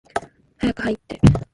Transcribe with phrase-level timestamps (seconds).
[0.57, 1.21] 早く入って。